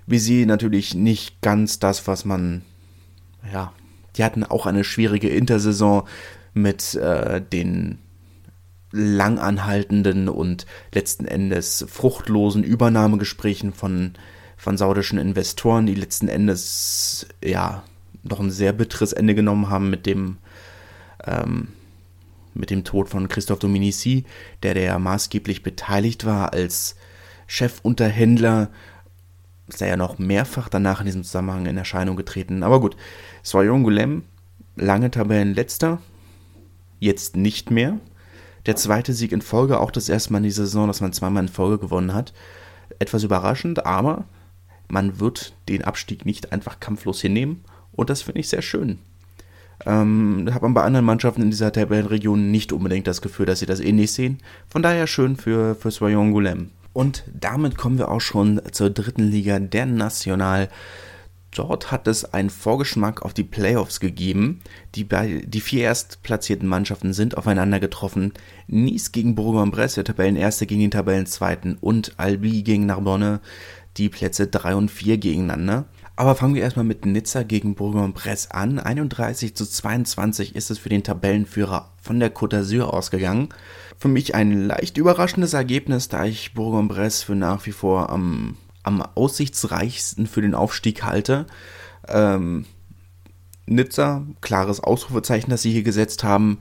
Béziers 0.07 0.45
natürlich 0.45 0.93
nicht 0.93 1.41
ganz 1.41 1.79
das, 1.79 2.07
was 2.07 2.23
man, 2.23 2.61
ja, 3.51 3.73
die 4.15 4.23
hatten 4.23 4.43
auch 4.43 4.65
eine 4.65 4.83
schwierige 4.83 5.29
Intersaison 5.29 6.07
mit 6.53 6.95
äh, 6.95 7.41
den 7.41 7.97
langanhaltenden 8.93 10.29
und 10.29 10.65
letzten 10.93 11.25
Endes 11.25 11.83
fruchtlosen 11.89 12.63
Übernahmegesprächen 12.63 13.73
von, 13.73 14.13
von 14.55 14.77
saudischen 14.77 15.17
Investoren, 15.17 15.87
die 15.87 15.95
letzten 15.95 16.27
Endes 16.27 17.27
ja 17.43 17.83
noch 18.21 18.39
ein 18.39 18.51
sehr 18.51 18.71
bitteres 18.71 19.11
Ende 19.11 19.35
genommen 19.35 19.69
haben 19.69 19.89
mit 19.89 20.05
dem 20.05 20.37
ähm, 21.25 21.69
mit 22.53 22.69
dem 22.69 22.83
Tod 22.83 23.09
von 23.09 23.27
Christoph 23.27 23.59
Dominici, 23.59 24.25
der 24.61 24.75
der 24.75 24.99
maßgeblich 24.99 25.63
beteiligt 25.63 26.23
war 26.23 26.53
als 26.53 26.95
Chefunterhändler, 27.47 28.69
ist 29.67 29.81
er 29.81 29.87
ja 29.87 29.97
noch 29.97 30.19
mehrfach 30.19 30.69
danach 30.69 30.99
in 30.99 31.07
diesem 31.07 31.23
Zusammenhang 31.23 31.65
in 31.65 31.77
Erscheinung 31.77 32.15
getreten. 32.15 32.61
Aber 32.61 32.79
gut, 32.79 32.95
Soyon 33.41 33.83
Goulem, 33.83 34.23
lange 34.75 35.09
Tabellenletzter, 35.09 35.99
jetzt 36.99 37.35
nicht 37.35 37.71
mehr. 37.71 37.97
Der 38.65 38.75
zweite 38.75 39.13
Sieg 39.13 39.31
in 39.31 39.41
Folge, 39.41 39.79
auch 39.79 39.91
das 39.91 40.09
erste 40.09 40.31
Mal 40.31 40.39
in 40.39 40.45
dieser 40.45 40.65
Saison, 40.65 40.87
dass 40.87 41.01
man 41.01 41.13
zweimal 41.13 41.43
in 41.43 41.49
Folge 41.49 41.79
gewonnen 41.79 42.13
hat. 42.13 42.33
Etwas 42.99 43.23
überraschend, 43.23 43.85
aber 43.85 44.25
man 44.87 45.19
wird 45.19 45.53
den 45.67 45.83
Abstieg 45.83 46.25
nicht 46.25 46.51
einfach 46.51 46.79
kampflos 46.79 47.21
hinnehmen 47.21 47.63
und 47.91 48.09
das 48.09 48.21
finde 48.21 48.39
ich 48.39 48.49
sehr 48.49 48.61
schön. 48.61 48.99
Ähm, 49.85 50.49
hat 50.53 50.61
man 50.61 50.73
bei 50.73 50.83
anderen 50.83 51.05
Mannschaften 51.05 51.41
in 51.41 51.49
dieser 51.49 51.71
Tabellenregion 51.71 52.51
nicht 52.51 52.71
unbedingt 52.71 53.07
das 53.07 53.21
Gefühl, 53.21 53.45
dass 53.45 53.59
sie 53.59 53.65
das 53.65 53.79
ähnlich 53.79 54.11
sehen. 54.11 54.39
Von 54.69 54.81
daher 54.81 55.07
schön 55.07 55.35
für, 55.35 55.75
für 55.75 55.91
Soyon 55.91 56.31
Goulem. 56.31 56.69
Und 56.93 57.23
damit 57.33 57.77
kommen 57.77 57.97
wir 57.97 58.11
auch 58.11 58.21
schon 58.21 58.61
zur 58.71 58.91
dritten 58.91 59.23
Liga 59.23 59.59
der 59.59 59.85
National. 59.85 60.69
Dort 61.55 61.91
hat 61.91 62.07
es 62.07 62.33
einen 62.33 62.49
Vorgeschmack 62.49 63.21
auf 63.21 63.33
die 63.33 63.43
Playoffs 63.43 63.99
gegeben. 63.99 64.61
Die, 64.95 65.07
die 65.07 65.61
vier 65.61 65.83
erstplatzierten 65.83 66.67
Mannschaften 66.67 67.13
sind 67.13 67.37
aufeinander 67.37 67.79
getroffen. 67.79 68.33
Nice 68.67 69.11
gegen 69.11 69.35
Bourg-en-Bresse, 69.35 70.03
der 70.03 70.15
Tabellenerste 70.15 70.65
gegen 70.65 70.81
den 70.81 70.91
Tabellenzweiten 70.91 71.77
und 71.79 72.13
Albi 72.17 72.63
gegen 72.63 72.87
Narbonne, 72.87 73.39
die 73.97 74.09
Plätze 74.09 74.47
3 74.47 74.75
und 74.75 74.89
4 74.89 75.17
gegeneinander. 75.19 75.85
Aber 76.15 76.35
fangen 76.35 76.55
wir 76.55 76.63
erstmal 76.63 76.85
mit 76.85 77.05
Nizza 77.05 77.43
gegen 77.43 77.75
Bourg-en-Bresse 77.75 78.53
an. 78.53 78.79
31 78.79 79.55
zu 79.55 79.65
22 79.65 80.55
ist 80.55 80.71
es 80.71 80.79
für 80.79 80.89
den 80.89 81.03
Tabellenführer 81.03 81.91
von 82.01 82.19
der 82.19 82.33
Côte 82.33 82.59
d'Azur 82.59 82.83
ausgegangen. 82.83 83.49
Für 83.97 84.07
mich 84.07 84.33
ein 84.33 84.67
leicht 84.67 84.97
überraschendes 84.97 85.53
Ergebnis, 85.53 86.09
da 86.09 86.25
ich 86.25 86.53
Bourg-en-Bresse 86.53 87.25
für 87.25 87.35
nach 87.35 87.65
wie 87.65 87.71
vor 87.71 88.09
am 88.09 88.57
am 88.83 89.01
aussichtsreichsten 89.01 90.27
für 90.27 90.41
den 90.41 90.55
Aufstieg 90.55 91.03
halte. 91.03 91.47
Ähm, 92.07 92.65
Nizza, 93.65 94.23
klares 94.41 94.81
Ausrufezeichen, 94.81 95.49
das 95.49 95.61
sie 95.61 95.71
hier 95.71 95.83
gesetzt 95.83 96.23
haben, 96.23 96.59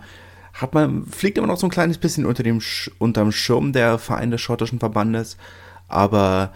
hat 0.53 0.75
man, 0.75 1.07
fliegt 1.07 1.39
immer 1.39 1.47
noch 1.47 1.59
so 1.59 1.67
ein 1.67 1.71
kleines 1.71 1.99
bisschen 1.99 2.27
unter 2.27 2.43
dem, 2.43 2.61
unterm 2.99 3.33
Schirm 3.33 3.73
der 3.73 3.99
Verein 3.99 4.31
des 4.31 4.41
schottischen 4.41 4.79
Verbandes, 4.79 5.37
aber 5.89 6.53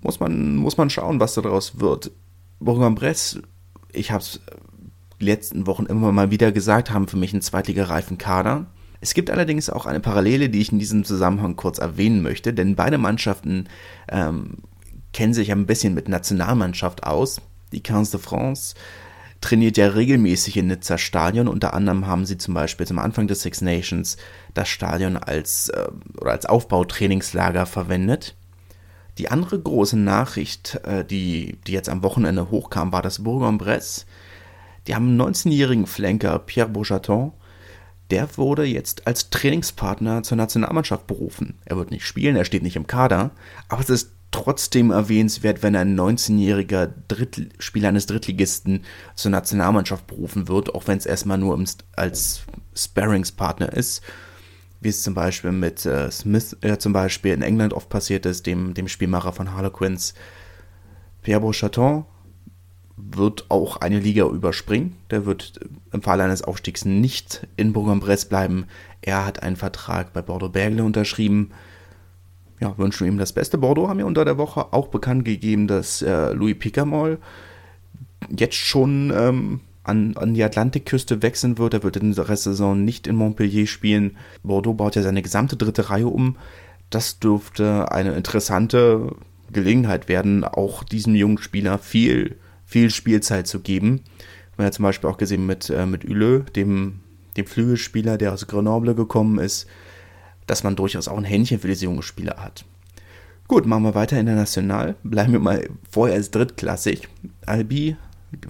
muss 0.00 0.20
man, 0.20 0.56
muss 0.56 0.76
man 0.76 0.90
schauen, 0.90 1.20
was 1.20 1.34
daraus 1.34 1.78
wird. 1.78 2.12
Bourg-en-Bresse, 2.60 3.42
ich 3.92 4.10
habe 4.10 4.22
es 4.22 4.40
letzten 5.18 5.66
Wochen 5.66 5.86
immer 5.86 6.12
mal 6.12 6.30
wieder 6.30 6.52
gesagt, 6.52 6.90
haben 6.90 7.08
für 7.08 7.16
mich 7.16 7.32
einen 7.32 7.42
zweitligareifen 7.42 8.18
Kader. 8.18 8.66
Es 9.00 9.14
gibt 9.14 9.30
allerdings 9.30 9.68
auch 9.70 9.86
eine 9.86 10.00
Parallele, 10.00 10.48
die 10.48 10.60
ich 10.60 10.72
in 10.72 10.78
diesem 10.78 11.04
Zusammenhang 11.04 11.56
kurz 11.56 11.78
erwähnen 11.78 12.22
möchte, 12.22 12.54
denn 12.54 12.76
beide 12.76 12.98
Mannschaften 12.98 13.68
ähm, 14.08 14.58
kennen 15.12 15.34
sich 15.34 15.52
ein 15.52 15.66
bisschen 15.66 15.94
mit 15.94 16.08
Nationalmannschaft 16.08 17.04
aus. 17.04 17.40
Die 17.72 17.82
15 17.86 18.18
de 18.18 18.20
France 18.20 18.74
trainiert 19.40 19.76
ja 19.76 19.88
regelmäßig 19.88 20.56
in 20.56 20.68
Nizza 20.68 20.96
Stadion. 20.98 21.48
Unter 21.48 21.74
anderem 21.74 22.06
haben 22.06 22.24
sie 22.24 22.38
zum 22.38 22.54
Beispiel 22.54 22.86
zum 22.86 22.98
Anfang 22.98 23.26
des 23.26 23.42
Six 23.42 23.60
Nations 23.60 24.16
das 24.54 24.68
Stadion 24.68 25.16
als, 25.16 25.68
äh, 25.68 25.88
oder 26.18 26.32
als 26.32 26.46
Aufbautrainingslager 26.46 27.66
verwendet. 27.66 28.36
Die 29.18 29.30
andere 29.30 29.60
große 29.60 29.98
Nachricht, 29.98 30.80
äh, 30.84 31.04
die, 31.04 31.58
die 31.66 31.72
jetzt 31.72 31.90
am 31.90 32.02
Wochenende 32.02 32.50
hochkam, 32.50 32.92
war 32.92 33.02
das 33.02 33.22
Bourg-en-Bresse. 33.22 34.06
Die 34.86 34.94
haben 34.94 35.08
einen 35.08 35.34
19-jährigen 35.34 35.86
Flanker, 35.86 36.38
Pierre 36.38 36.70
Beauchaton. 36.70 37.32
Der 38.10 38.36
wurde 38.36 38.64
jetzt 38.64 39.06
als 39.06 39.30
Trainingspartner 39.30 40.22
zur 40.22 40.36
Nationalmannschaft 40.36 41.06
berufen. 41.06 41.58
Er 41.64 41.76
wird 41.76 41.90
nicht 41.90 42.06
spielen, 42.06 42.36
er 42.36 42.44
steht 42.44 42.62
nicht 42.62 42.76
im 42.76 42.86
Kader, 42.86 43.30
aber 43.68 43.80
es 43.80 43.90
ist 43.90 44.12
trotzdem 44.32 44.90
erwähnenswert, 44.90 45.62
wenn 45.62 45.76
ein 45.76 45.98
19-jähriger 45.98 46.90
Spieler 47.60 47.90
eines 47.90 48.06
Drittligisten 48.06 48.84
zur 49.14 49.30
Nationalmannschaft 49.30 50.08
berufen 50.08 50.48
wird, 50.48 50.74
auch 50.74 50.88
wenn 50.88 50.98
es 50.98 51.06
erstmal 51.06 51.38
nur 51.38 51.62
als 51.94 52.42
Sparringspartner 52.74 53.72
ist, 53.72 54.02
wie 54.80 54.88
es 54.88 55.02
zum 55.02 55.14
Beispiel 55.14 55.52
mit 55.52 55.86
äh, 55.86 56.10
Smith 56.10 56.56
äh, 56.62 56.78
zum 56.78 56.92
Beispiel 56.92 57.32
in 57.32 57.42
England 57.42 57.72
oft 57.72 57.88
passiert 57.88 58.26
ist, 58.26 58.46
dem, 58.46 58.74
dem 58.74 58.88
Spielmacher 58.88 59.32
von 59.32 59.54
Harlequins. 59.54 60.14
Pierre 61.22 61.40
Beauchaton 61.40 62.04
wird 62.96 63.50
auch 63.50 63.76
eine 63.76 64.00
Liga 64.00 64.26
überspringen. 64.26 64.96
Der 65.10 65.24
wird 65.24 65.60
im 65.92 66.02
Falle 66.02 66.24
eines 66.24 66.42
Aufstiegs 66.42 66.84
nicht 66.84 67.46
in 67.56 67.72
Bourg-en-Bresse 67.72 68.28
bleiben. 68.28 68.66
Er 69.02 69.24
hat 69.24 69.42
einen 69.42 69.56
Vertrag 69.56 70.12
bei 70.12 70.22
Bordeaux-Bergle 70.22 70.82
unterschrieben 70.82 71.52
ja, 72.62 72.78
wünschen 72.78 73.08
ihm 73.08 73.18
das 73.18 73.32
Beste. 73.32 73.58
Bordeaux 73.58 73.88
haben 73.88 73.98
ja 73.98 74.04
unter 74.04 74.24
der 74.24 74.38
Woche 74.38 74.72
auch 74.72 74.86
bekannt 74.86 75.24
gegeben, 75.24 75.66
dass 75.66 76.00
äh, 76.00 76.32
Louis 76.32 76.56
Picamol 76.56 77.18
jetzt 78.30 78.54
schon 78.54 79.12
ähm, 79.14 79.60
an, 79.82 80.16
an 80.16 80.34
die 80.34 80.44
Atlantikküste 80.44 81.22
wechseln 81.22 81.58
wird. 81.58 81.74
Er 81.74 81.82
wird 81.82 81.96
in 81.96 82.14
der 82.14 82.28
Restsaison 82.28 82.84
nicht 82.84 83.08
in 83.08 83.16
Montpellier 83.16 83.66
spielen. 83.66 84.16
Bordeaux 84.44 84.74
baut 84.74 84.94
ja 84.94 85.02
seine 85.02 85.22
gesamte 85.22 85.56
dritte 85.56 85.90
Reihe 85.90 86.06
um. 86.06 86.36
Das 86.88 87.18
dürfte 87.18 87.90
eine 87.90 88.12
interessante 88.12 89.12
Gelegenheit 89.50 90.08
werden, 90.08 90.44
auch 90.44 90.84
diesem 90.84 91.16
jungen 91.16 91.38
Spieler 91.38 91.78
viel, 91.78 92.36
viel 92.64 92.90
Spielzeit 92.90 93.48
zu 93.48 93.58
geben. 93.58 94.02
Wir 94.54 94.64
haben 94.64 94.66
ja 94.66 94.72
zum 94.72 94.84
Beispiel 94.84 95.10
auch 95.10 95.18
gesehen 95.18 95.46
mit, 95.46 95.68
äh, 95.68 95.84
mit 95.84 96.04
Huleux, 96.04 96.44
dem, 96.52 97.00
dem 97.36 97.46
Flügelspieler, 97.46 98.18
der 98.18 98.32
aus 98.32 98.46
Grenoble 98.46 98.94
gekommen 98.94 99.40
ist, 99.40 99.66
dass 100.52 100.64
man 100.64 100.76
durchaus 100.76 101.08
auch 101.08 101.16
ein 101.16 101.24
Händchen 101.24 101.60
für 101.60 101.68
diese 101.68 101.86
junge 101.86 102.02
Spieler 102.02 102.36
hat. 102.36 102.66
Gut, 103.48 103.64
machen 103.64 103.84
wir 103.84 103.94
weiter 103.94 104.20
international. 104.20 104.96
Bleiben 105.02 105.32
wir 105.32 105.40
mal 105.40 105.66
vorher 105.90 106.14
als 106.14 106.30
drittklassig. 106.30 107.08
Albi, 107.46 107.96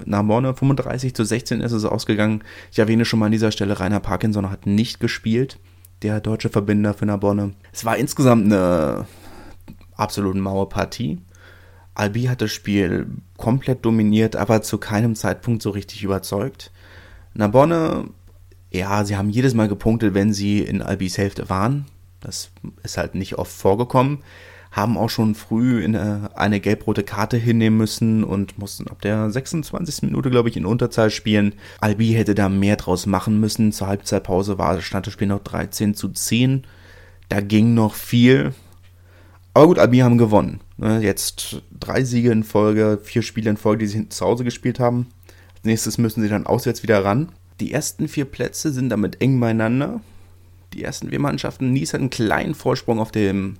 Narbonne 0.04 0.52
35 0.52 1.14
zu 1.14 1.24
16 1.24 1.60
ist 1.60 1.70
es 1.70 1.84
ausgegangen. 1.84 2.42
Ich 2.72 2.80
erwähne 2.80 3.04
schon 3.04 3.20
mal 3.20 3.26
an 3.26 3.32
dieser 3.32 3.52
Stelle, 3.52 3.78
Rainer 3.78 4.00
Parkinson 4.00 4.50
hat 4.50 4.66
nicht 4.66 4.98
gespielt, 4.98 5.60
der 6.02 6.20
deutsche 6.20 6.48
Verbinder 6.48 6.92
für 6.92 7.06
Narbonne. 7.06 7.52
Es 7.72 7.84
war 7.84 7.96
insgesamt 7.96 8.46
eine 8.46 9.06
absolut 9.94 10.34
maue 10.34 10.66
Partie. 10.66 11.20
Albi 11.94 12.24
hat 12.24 12.42
das 12.42 12.50
Spiel 12.50 13.06
komplett 13.36 13.84
dominiert, 13.84 14.34
aber 14.34 14.62
zu 14.62 14.78
keinem 14.78 15.14
Zeitpunkt 15.14 15.62
so 15.62 15.70
richtig 15.70 16.02
überzeugt. 16.02 16.72
Narbonne, 17.32 18.08
ja, 18.72 19.04
sie 19.04 19.16
haben 19.16 19.30
jedes 19.30 19.54
Mal 19.54 19.68
gepunktet, 19.68 20.14
wenn 20.14 20.32
sie 20.32 20.60
in 20.60 20.82
Albis 20.82 21.16
Hälfte 21.16 21.48
waren. 21.48 21.84
Das 22.22 22.50
ist 22.82 22.98
halt 22.98 23.14
nicht 23.14 23.38
oft 23.38 23.52
vorgekommen. 23.52 24.18
Haben 24.70 24.96
auch 24.96 25.10
schon 25.10 25.34
früh 25.34 25.84
in 25.84 25.94
eine, 25.94 26.30
eine 26.34 26.58
gelb-rote 26.58 27.02
Karte 27.02 27.36
hinnehmen 27.36 27.76
müssen 27.76 28.24
und 28.24 28.58
mussten 28.58 28.88
ab 28.88 29.02
der 29.02 29.30
26. 29.30 30.02
Minute, 30.02 30.30
glaube 30.30 30.48
ich, 30.48 30.56
in 30.56 30.64
Unterzahl 30.64 31.10
spielen. 31.10 31.54
Albi 31.80 32.12
hätte 32.12 32.34
da 32.34 32.48
mehr 32.48 32.76
draus 32.76 33.04
machen 33.04 33.38
müssen. 33.38 33.72
Zur 33.72 33.88
Halbzeitpause 33.88 34.56
war, 34.56 34.80
stand 34.80 35.06
das 35.06 35.12
Spiel 35.12 35.28
noch 35.28 35.42
13 35.42 35.94
zu 35.94 36.08
10. 36.08 36.64
Da 37.28 37.42
ging 37.42 37.74
noch 37.74 37.94
viel. 37.94 38.54
Aber 39.54 39.66
gut, 39.66 39.78
Albi 39.78 39.98
haben 39.98 40.16
gewonnen. 40.16 40.60
Ne, 40.78 41.00
jetzt 41.02 41.62
drei 41.78 42.02
Siege 42.04 42.32
in 42.32 42.42
Folge, 42.42 42.98
vier 43.02 43.22
Spiele 43.22 43.50
in 43.50 43.56
Folge, 43.58 43.84
die 43.84 43.86
sie 43.86 44.08
zu 44.08 44.24
Hause 44.24 44.44
gespielt 44.44 44.80
haben. 44.80 45.08
Als 45.54 45.64
nächstes 45.64 45.98
müssen 45.98 46.22
sie 46.22 46.28
dann 46.28 46.46
auswärts 46.46 46.82
wieder 46.82 47.04
ran. 47.04 47.30
Die 47.60 47.72
ersten 47.72 48.08
vier 48.08 48.24
Plätze 48.24 48.72
sind 48.72 48.88
damit 48.88 49.20
eng 49.20 49.38
beieinander. 49.38 50.00
Die 50.74 50.82
ersten 50.82 51.10
vier 51.10 51.20
Mannschaften. 51.20 51.72
Nice 51.72 51.92
hat 51.92 52.00
einen 52.00 52.10
kleinen 52.10 52.54
Vorsprung 52.54 52.98
auf 52.98 53.12
dem, 53.12 53.56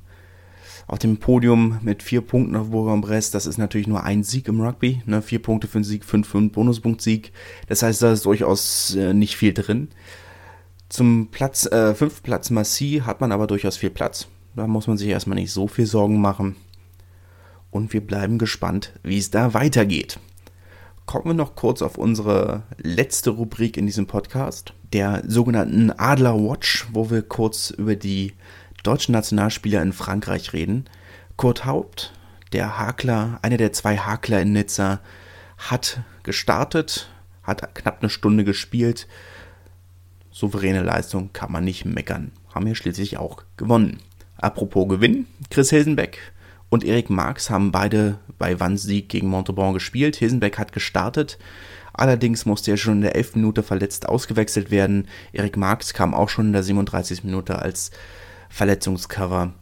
auf 0.87 0.99
dem 0.99 1.19
Podium 1.19 1.79
mit 1.83 2.03
vier 2.03 2.21
Punkten 2.21 2.57
auf 2.57 2.71
Bourg-en-Bresse. 2.71 3.33
Das 3.33 3.47
ist 3.47 3.59
natürlich 3.59 3.87
nur 3.87 4.05
ein 4.05 4.23
Sieg 4.23 4.49
im 4.49 4.61
Rugby. 4.61 5.03
Ne? 5.07 5.23
Vier 5.23 5.41
Punkte 5.41 5.69
für 5.69 5.77
einen 5.77 5.85
Sieg, 5.85 6.05
fünf 6.05 6.29
für 6.29 6.39
einen 6.39 6.51
Bonuspunkt-Sieg. 6.51 7.33
Das 7.69 7.83
heißt, 7.83 8.03
da 8.03 8.13
ist 8.13 8.25
durchaus 8.25 8.95
äh, 8.95 9.13
nicht 9.13 9.37
viel 9.37 9.53
drin. 9.53 9.89
Zum 10.89 11.29
Platz, 11.31 11.67
äh, 11.67 11.95
fünften 11.95 12.23
Platz 12.23 12.51
Massi 12.51 13.03
hat 13.05 13.21
man 13.21 13.33
aber 13.33 13.47
durchaus 13.47 13.77
viel 13.77 13.91
Platz. 13.91 14.29
Da 14.55 14.67
muss 14.67 14.87
man 14.87 14.99
sich 14.99 15.09
erstmal 15.09 15.39
nicht 15.39 15.53
so 15.53 15.67
viel 15.67 15.87
Sorgen 15.87 16.21
machen. 16.21 16.57
Und 17.71 17.95
wir 17.95 18.07
bleiben 18.07 18.39
gespannt, 18.39 18.93
wie 19.03 19.17
es 19.17 19.31
da 19.31 19.55
weitergeht. 19.55 20.19
Kommen 21.07 21.25
wir 21.25 21.35
noch 21.35 21.57
kurz 21.57 21.83
auf 21.83 21.97
unsere 21.97 22.65
letzte 22.77 23.31
Rubrik 23.31 23.77
in 23.77 23.87
diesem 23.87 24.07
Podcast, 24.07 24.75
der 24.93 25.23
sogenannten 25.27 25.91
Adler 25.91 26.37
Watch, 26.37 26.87
wo 26.93 27.11
wir 27.11 27.23
kurz 27.23 27.71
über 27.71 27.97
die 27.97 28.35
deutschen 28.83 29.13
Nationalspieler 29.13 29.81
in 29.83 29.93
Frankreich 29.93 30.53
reden. 30.53 30.87
Kurt 31.37 31.65
Haupt, 31.65 32.13
der 32.53 32.79
Hakler, 32.79 33.39
einer 33.43 33.57
der 33.57 33.73
zwei 33.73 33.97
Hakler 33.97 34.41
in 34.43 34.53
Nizza, 34.53 35.01
hat 35.57 36.01
gestartet, 36.23 37.09
hat 37.43 37.75
knapp 37.75 38.01
eine 38.01 38.11
Stunde 38.11 38.45
gespielt. 38.45 39.07
Souveräne 40.31 40.83
Leistung 40.83 41.33
kann 41.33 41.53
man 41.53 41.65
nicht 41.65 41.85
meckern. 41.85 42.33
Haben 42.55 42.67
wir 42.67 42.75
schließlich 42.75 43.17
auch 43.19 43.43
gewonnen. 43.57 44.01
Apropos 44.37 44.89
Gewinn, 44.89 45.27
Chris 45.51 45.71
Hilsenbeck 45.71 46.19
und 46.69 46.85
Erik 46.85 47.11
Marx 47.11 47.49
haben 47.49 47.71
beide 47.71 48.19
bei 48.39 48.59
Wanns 48.59 48.83
Sieg 48.83 49.09
gegen 49.09 49.29
Montauban 49.29 49.75
gespielt. 49.75 50.17
Hilsenbeck 50.17 50.59
hat 50.59 50.73
gestartet, 50.73 51.39
allerdings 51.93 52.47
musste 52.47 52.71
er 52.71 52.77
schon 52.77 52.95
in 52.95 53.03
der 53.03 53.17
11. 53.17 53.37
Minute 53.37 53.63
verletzt 53.63 54.09
ausgewechselt 54.09 54.71
werden. 54.71 55.09
Erik 55.33 55.57
Marx 55.57 55.95
kam 55.95 56.15
auch 56.15 56.29
schon 56.29 56.47
in 56.47 56.53
der 56.53 56.63
37. 56.63 57.25
Minute 57.25 57.61
als 57.61 57.91
Verletzungscover. 58.49 59.55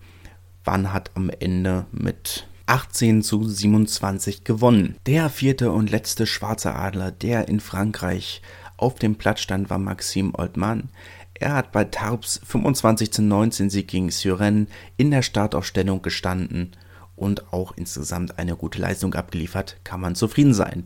Wann 0.65 0.93
hat 0.93 1.11
am 1.15 1.31
Ende 1.31 1.87
mit 1.93 2.47
18 2.71 3.23
zu 3.23 3.49
27 3.49 4.45
gewonnen. 4.45 4.95
Der 5.07 5.29
vierte 5.29 5.73
und 5.73 5.91
letzte 5.91 6.25
schwarze 6.25 6.77
Adler, 6.77 7.11
der 7.11 7.49
in 7.49 7.59
Frankreich 7.59 8.43
auf 8.77 8.95
dem 8.95 9.17
Platz 9.17 9.41
stand, 9.41 9.71
war 9.71 9.79
Maxime 9.79 10.31
Oldmann. 10.35 10.91
Er 11.35 11.55
hat 11.55 11.73
bei 11.73 11.85
Tarbes 11.85 12.41
25 12.45 13.13
zu 13.13 13.23
19 13.23 13.71
Sieg 13.71 13.89
gegen 13.89 14.11
Suren 14.11 14.69
in 14.97 15.11
der 15.11 15.23
Startaufstellung 15.23 16.03
gestanden 16.03 16.77
und 17.17 17.53
auch 17.53 17.73
insgesamt 17.77 18.39
eine 18.39 18.55
gute 18.55 18.81
Leistung 18.81 19.15
abgeliefert, 19.15 19.79
kann 19.83 20.01
man 20.01 20.15
zufrieden 20.15 20.55
sein. 20.55 20.85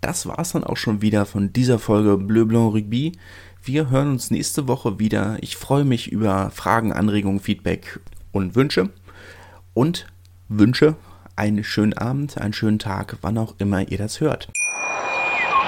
Das 0.00 0.26
war's 0.26 0.52
dann 0.52 0.64
auch 0.64 0.76
schon 0.76 1.02
wieder 1.02 1.26
von 1.26 1.52
dieser 1.52 1.78
Folge 1.78 2.16
Bleu 2.18 2.44
Blanc 2.44 2.74
Rugby. 2.74 3.12
Wir 3.62 3.90
hören 3.90 4.12
uns 4.12 4.30
nächste 4.30 4.68
Woche 4.68 4.98
wieder. 4.98 5.38
Ich 5.40 5.56
freue 5.56 5.84
mich 5.84 6.12
über 6.12 6.50
Fragen, 6.50 6.92
Anregungen, 6.92 7.40
Feedback 7.40 8.00
und 8.30 8.54
Wünsche 8.54 8.90
und 9.74 10.06
wünsche 10.48 10.96
einen 11.34 11.64
schönen 11.64 11.94
Abend, 11.94 12.38
einen 12.38 12.52
schönen 12.52 12.78
Tag, 12.78 13.18
wann 13.22 13.38
auch 13.38 13.54
immer 13.58 13.88
ihr 13.88 13.98
das 13.98 14.20
hört. 14.20 14.48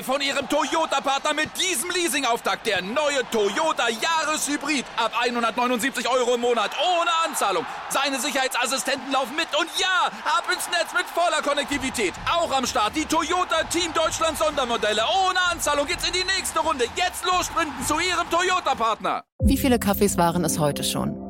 Live 0.00 0.06
von 0.06 0.20
Ihrem 0.22 0.48
Toyota-Partner 0.48 1.34
mit 1.34 1.50
diesem 1.60 1.90
Leasing-Auftakt. 1.90 2.66
Der 2.66 2.80
neue 2.80 3.22
Toyota 3.30 3.88
Jahreshybrid. 3.88 4.84
Ab 4.96 5.12
179 5.20 6.08
Euro 6.08 6.36
im 6.36 6.40
Monat. 6.40 6.70
Ohne 6.80 7.10
Anzahlung. 7.26 7.66
Seine 7.90 8.18
Sicherheitsassistenten 8.18 9.12
laufen 9.12 9.36
mit. 9.36 9.48
Und 9.58 9.68
ja, 9.78 10.06
ab 10.24 10.44
ins 10.52 10.68
Netz 10.70 10.94
mit 10.94 11.04
voller 11.06 11.42
Konnektivität. 11.42 12.14
Auch 12.32 12.50
am 12.50 12.66
Start 12.66 12.96
die 12.96 13.04
Toyota 13.04 13.62
Team 13.64 13.92
Deutschland 13.92 14.38
Sondermodelle. 14.38 15.02
Ohne 15.26 15.38
Anzahlung 15.50 15.86
geht's 15.86 16.06
in 16.06 16.14
die 16.14 16.24
nächste 16.24 16.60
Runde. 16.60 16.86
Jetzt 16.96 17.24
los 17.26 17.46
sprinten 17.46 17.84
zu 17.86 17.98
Ihrem 17.98 18.28
Toyota-Partner. 18.30 19.24
Wie 19.42 19.58
viele 19.58 19.78
Kaffees 19.78 20.16
waren 20.16 20.44
es 20.44 20.58
heute 20.58 20.82
schon? 20.82 21.29